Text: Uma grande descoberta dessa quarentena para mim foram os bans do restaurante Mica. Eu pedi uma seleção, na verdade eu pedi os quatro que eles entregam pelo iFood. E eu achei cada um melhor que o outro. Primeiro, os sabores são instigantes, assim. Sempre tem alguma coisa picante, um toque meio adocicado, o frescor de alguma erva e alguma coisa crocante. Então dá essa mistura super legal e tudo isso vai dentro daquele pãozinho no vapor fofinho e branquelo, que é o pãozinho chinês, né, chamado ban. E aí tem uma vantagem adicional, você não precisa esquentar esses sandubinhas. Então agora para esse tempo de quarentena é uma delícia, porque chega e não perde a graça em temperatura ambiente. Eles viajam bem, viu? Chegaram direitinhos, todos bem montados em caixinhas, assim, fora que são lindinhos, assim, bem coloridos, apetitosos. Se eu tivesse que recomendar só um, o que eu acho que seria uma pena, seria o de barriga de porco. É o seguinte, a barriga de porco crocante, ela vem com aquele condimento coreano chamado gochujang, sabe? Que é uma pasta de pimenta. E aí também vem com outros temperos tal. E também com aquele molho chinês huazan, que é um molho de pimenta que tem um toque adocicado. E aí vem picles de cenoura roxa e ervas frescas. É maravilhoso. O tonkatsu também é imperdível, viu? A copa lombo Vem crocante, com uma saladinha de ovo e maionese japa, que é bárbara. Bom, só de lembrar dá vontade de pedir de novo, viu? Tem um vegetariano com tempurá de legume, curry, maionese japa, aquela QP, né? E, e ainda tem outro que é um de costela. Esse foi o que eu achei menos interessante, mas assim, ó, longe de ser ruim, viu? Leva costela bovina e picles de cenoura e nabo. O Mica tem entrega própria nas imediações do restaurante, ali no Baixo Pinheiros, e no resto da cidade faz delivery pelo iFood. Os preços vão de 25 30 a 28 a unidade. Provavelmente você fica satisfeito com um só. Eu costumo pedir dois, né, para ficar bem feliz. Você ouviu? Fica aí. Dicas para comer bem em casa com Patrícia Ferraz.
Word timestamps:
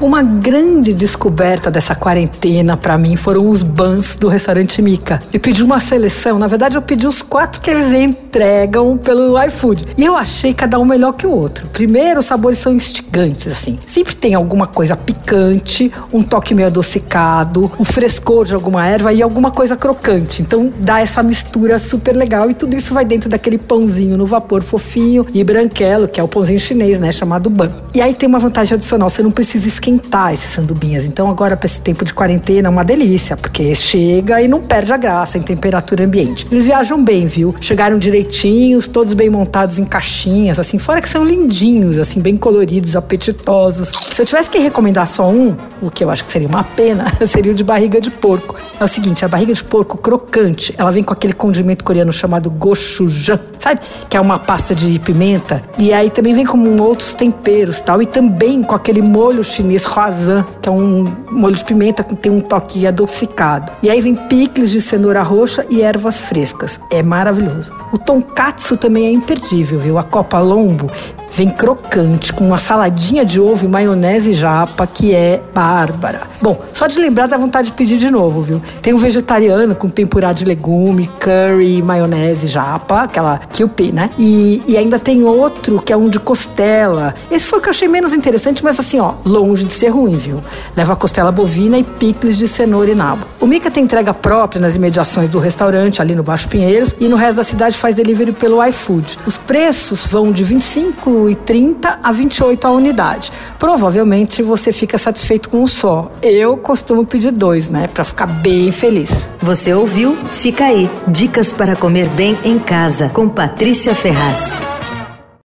Uma 0.00 0.22
grande 0.22 0.94
descoberta 0.94 1.70
dessa 1.70 1.94
quarentena 1.94 2.74
para 2.74 2.96
mim 2.96 3.16
foram 3.16 3.46
os 3.50 3.62
bans 3.62 4.16
do 4.16 4.28
restaurante 4.28 4.80
Mica. 4.80 5.20
Eu 5.30 5.38
pedi 5.38 5.62
uma 5.62 5.78
seleção, 5.78 6.38
na 6.38 6.46
verdade 6.46 6.74
eu 6.74 6.80
pedi 6.80 7.06
os 7.06 7.20
quatro 7.20 7.60
que 7.60 7.68
eles 7.68 7.92
entregam 7.92 8.96
pelo 8.96 9.38
iFood. 9.44 9.88
E 9.98 10.04
eu 10.06 10.16
achei 10.16 10.54
cada 10.54 10.78
um 10.78 10.86
melhor 10.86 11.12
que 11.12 11.26
o 11.26 11.30
outro. 11.30 11.66
Primeiro, 11.68 12.20
os 12.20 12.24
sabores 12.24 12.56
são 12.56 12.72
instigantes, 12.72 13.52
assim. 13.52 13.78
Sempre 13.86 14.16
tem 14.16 14.34
alguma 14.34 14.66
coisa 14.66 14.96
picante, 14.96 15.92
um 16.10 16.22
toque 16.22 16.54
meio 16.54 16.68
adocicado, 16.68 17.70
o 17.76 17.84
frescor 17.84 18.46
de 18.46 18.54
alguma 18.54 18.86
erva 18.86 19.12
e 19.12 19.20
alguma 19.20 19.50
coisa 19.50 19.76
crocante. 19.76 20.40
Então 20.40 20.72
dá 20.78 21.00
essa 21.00 21.22
mistura 21.22 21.78
super 21.78 22.16
legal 22.16 22.50
e 22.50 22.54
tudo 22.54 22.74
isso 22.74 22.94
vai 22.94 23.04
dentro 23.04 23.28
daquele 23.28 23.58
pãozinho 23.58 24.16
no 24.16 24.24
vapor 24.24 24.62
fofinho 24.62 25.26
e 25.34 25.44
branquelo, 25.44 26.08
que 26.08 26.18
é 26.18 26.22
o 26.22 26.28
pãozinho 26.28 26.58
chinês, 26.58 26.98
né, 26.98 27.12
chamado 27.12 27.50
ban. 27.50 27.68
E 27.94 28.00
aí 28.00 28.14
tem 28.14 28.26
uma 28.26 28.38
vantagem 28.38 28.76
adicional, 28.76 29.10
você 29.10 29.22
não 29.22 29.30
precisa 29.30 29.68
esquentar 29.68 29.89
esses 30.32 30.52
sandubinhas. 30.52 31.04
Então 31.04 31.30
agora 31.30 31.56
para 31.56 31.66
esse 31.66 31.80
tempo 31.80 32.04
de 32.04 32.12
quarentena 32.12 32.68
é 32.68 32.70
uma 32.70 32.84
delícia, 32.84 33.36
porque 33.36 33.74
chega 33.74 34.40
e 34.42 34.48
não 34.48 34.60
perde 34.60 34.92
a 34.92 34.96
graça 34.96 35.38
em 35.38 35.42
temperatura 35.42 36.04
ambiente. 36.04 36.46
Eles 36.50 36.66
viajam 36.66 37.02
bem, 37.02 37.26
viu? 37.26 37.54
Chegaram 37.60 37.98
direitinhos, 37.98 38.86
todos 38.86 39.12
bem 39.12 39.30
montados 39.30 39.78
em 39.78 39.84
caixinhas, 39.84 40.58
assim, 40.58 40.78
fora 40.78 41.00
que 41.00 41.08
são 41.08 41.24
lindinhos, 41.24 41.98
assim, 41.98 42.20
bem 42.20 42.36
coloridos, 42.36 42.94
apetitosos. 42.96 43.88
Se 43.88 44.20
eu 44.20 44.26
tivesse 44.26 44.50
que 44.50 44.58
recomendar 44.58 45.06
só 45.06 45.28
um, 45.28 45.56
o 45.80 45.90
que 45.90 46.04
eu 46.04 46.10
acho 46.10 46.24
que 46.24 46.30
seria 46.30 46.48
uma 46.48 46.64
pena, 46.64 47.06
seria 47.26 47.52
o 47.52 47.54
de 47.54 47.64
barriga 47.64 48.00
de 48.00 48.10
porco. 48.10 48.56
É 48.78 48.84
o 48.84 48.88
seguinte, 48.88 49.24
a 49.24 49.28
barriga 49.28 49.52
de 49.52 49.62
porco 49.62 49.96
crocante, 49.98 50.74
ela 50.76 50.90
vem 50.90 51.02
com 51.02 51.12
aquele 51.12 51.32
condimento 51.32 51.84
coreano 51.84 52.12
chamado 52.12 52.50
gochujang, 52.50 53.40
sabe? 53.58 53.80
Que 54.08 54.16
é 54.16 54.20
uma 54.20 54.38
pasta 54.38 54.74
de 54.74 54.98
pimenta. 54.98 55.62
E 55.78 55.92
aí 55.92 56.10
também 56.10 56.34
vem 56.34 56.44
com 56.44 56.58
outros 56.80 57.14
temperos 57.14 57.80
tal. 57.80 58.02
E 58.02 58.06
também 58.06 58.62
com 58.62 58.74
aquele 58.74 59.02
molho 59.02 59.44
chinês 59.44 59.79
huazan, 59.84 60.44
que 60.60 60.68
é 60.68 60.72
um 60.72 61.12
molho 61.30 61.54
de 61.54 61.64
pimenta 61.64 62.02
que 62.02 62.14
tem 62.14 62.30
um 62.30 62.40
toque 62.40 62.86
adocicado. 62.86 63.72
E 63.82 63.90
aí 63.90 64.00
vem 64.00 64.14
picles 64.14 64.70
de 64.70 64.80
cenoura 64.80 65.22
roxa 65.22 65.66
e 65.70 65.82
ervas 65.82 66.20
frescas. 66.22 66.80
É 66.90 67.02
maravilhoso. 67.02 67.72
O 67.92 67.98
tonkatsu 67.98 68.76
também 68.76 69.06
é 69.06 69.10
imperdível, 69.10 69.78
viu? 69.78 69.98
A 69.98 70.02
copa 70.02 70.38
lombo 70.38 70.90
Vem 71.32 71.48
crocante, 71.48 72.32
com 72.32 72.44
uma 72.44 72.58
saladinha 72.58 73.24
de 73.24 73.40
ovo 73.40 73.64
e 73.64 73.68
maionese 73.68 74.32
japa, 74.32 74.86
que 74.86 75.14
é 75.14 75.40
bárbara. 75.54 76.22
Bom, 76.42 76.60
só 76.72 76.86
de 76.86 76.98
lembrar 76.98 77.28
dá 77.28 77.36
vontade 77.36 77.68
de 77.68 77.72
pedir 77.74 77.98
de 77.98 78.10
novo, 78.10 78.40
viu? 78.40 78.60
Tem 78.82 78.92
um 78.92 78.98
vegetariano 78.98 79.74
com 79.74 79.88
tempurá 79.88 80.32
de 80.32 80.44
legume, 80.44 81.08
curry, 81.20 81.80
maionese 81.82 82.46
japa, 82.46 83.02
aquela 83.02 83.38
QP, 83.38 83.92
né? 83.92 84.10
E, 84.18 84.62
e 84.66 84.76
ainda 84.76 84.98
tem 84.98 85.22
outro 85.22 85.80
que 85.80 85.92
é 85.92 85.96
um 85.96 86.08
de 86.08 86.18
costela. 86.18 87.14
Esse 87.30 87.46
foi 87.46 87.58
o 87.58 87.62
que 87.62 87.68
eu 87.68 87.70
achei 87.70 87.86
menos 87.86 88.12
interessante, 88.12 88.64
mas 88.64 88.80
assim, 88.80 88.98
ó, 88.98 89.14
longe 89.24 89.64
de 89.64 89.72
ser 89.72 89.88
ruim, 89.88 90.16
viu? 90.16 90.42
Leva 90.76 90.96
costela 90.96 91.30
bovina 91.30 91.78
e 91.78 91.84
picles 91.84 92.36
de 92.36 92.48
cenoura 92.48 92.90
e 92.90 92.94
nabo. 92.94 93.24
O 93.40 93.46
Mica 93.46 93.70
tem 93.70 93.84
entrega 93.84 94.12
própria 94.12 94.60
nas 94.60 94.74
imediações 94.74 95.28
do 95.28 95.38
restaurante, 95.38 96.02
ali 96.02 96.14
no 96.14 96.22
Baixo 96.22 96.48
Pinheiros, 96.48 96.94
e 96.98 97.08
no 97.08 97.16
resto 97.16 97.36
da 97.36 97.44
cidade 97.44 97.76
faz 97.78 97.94
delivery 97.94 98.32
pelo 98.32 98.64
iFood. 98.66 99.18
Os 99.26 99.38
preços 99.38 100.06
vão 100.06 100.32
de 100.32 100.42
25 100.44 101.19
30 101.34 102.00
a 102.02 102.12
28 102.12 102.66
a 102.66 102.70
unidade. 102.70 103.32
Provavelmente 103.58 104.42
você 104.42 104.72
fica 104.72 104.98
satisfeito 104.98 105.48
com 105.48 105.62
um 105.62 105.68
só. 105.68 106.10
Eu 106.22 106.56
costumo 106.56 107.04
pedir 107.04 107.30
dois, 107.30 107.68
né, 107.68 107.86
para 107.88 108.04
ficar 108.04 108.26
bem 108.26 108.70
feliz. 108.70 109.30
Você 109.40 109.72
ouviu? 109.74 110.16
Fica 110.16 110.64
aí. 110.64 110.90
Dicas 111.08 111.52
para 111.52 111.76
comer 111.76 112.08
bem 112.08 112.38
em 112.44 112.58
casa 112.58 113.08
com 113.08 113.28
Patrícia 113.28 113.94
Ferraz. 113.94 114.69